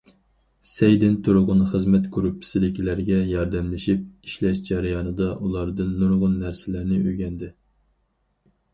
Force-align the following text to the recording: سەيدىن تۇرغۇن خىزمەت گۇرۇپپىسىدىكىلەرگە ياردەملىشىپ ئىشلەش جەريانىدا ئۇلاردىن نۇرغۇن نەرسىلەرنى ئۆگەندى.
سەيدىن 0.69 1.17
تۇرغۇن 1.27 1.61
خىزمەت 1.73 2.07
گۇرۇپپىسىدىكىلەرگە 2.15 3.21
ياردەملىشىپ 3.33 4.09
ئىشلەش 4.31 4.65
جەريانىدا 4.73 5.31
ئۇلاردىن 5.37 5.97
نۇرغۇن 6.03 6.37
نەرسىلەرنى 6.45 7.03
ئۆگەندى. 7.07 7.57